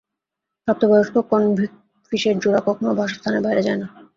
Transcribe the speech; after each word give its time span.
প্রাপ্ত 0.63 0.83
বয়স্ক 0.91 1.15
কনভিক্ট 1.31 1.75
ফিশের 2.07 2.35
জোড়া 2.39 2.61
কখনও 2.67 2.97
বাসস্থানের 2.99 3.41
বাইরে 3.45 3.61
যায় 3.63 3.79
না। 3.81 3.87